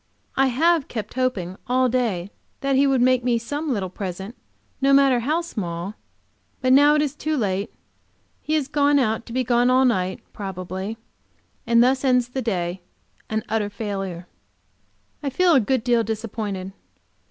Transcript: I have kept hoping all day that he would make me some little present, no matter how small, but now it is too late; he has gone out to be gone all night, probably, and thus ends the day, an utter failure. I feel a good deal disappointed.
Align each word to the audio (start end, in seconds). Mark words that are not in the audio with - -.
I 0.35 0.47
have 0.47 0.87
kept 0.87 1.13
hoping 1.13 1.57
all 1.67 1.87
day 1.87 2.31
that 2.61 2.75
he 2.75 2.87
would 2.87 3.03
make 3.03 3.23
me 3.23 3.37
some 3.37 3.71
little 3.71 3.87
present, 3.91 4.35
no 4.81 4.93
matter 4.93 5.19
how 5.19 5.41
small, 5.41 5.93
but 6.59 6.73
now 6.73 6.95
it 6.95 7.03
is 7.03 7.13
too 7.13 7.37
late; 7.37 7.71
he 8.41 8.55
has 8.55 8.67
gone 8.67 8.97
out 8.97 9.27
to 9.27 9.31
be 9.31 9.43
gone 9.43 9.69
all 9.69 9.85
night, 9.85 10.21
probably, 10.33 10.97
and 11.67 11.83
thus 11.83 12.03
ends 12.03 12.29
the 12.29 12.41
day, 12.41 12.81
an 13.29 13.43
utter 13.47 13.69
failure. 13.69 14.25
I 15.21 15.29
feel 15.29 15.53
a 15.53 15.59
good 15.59 15.83
deal 15.83 16.03
disappointed. 16.03 16.71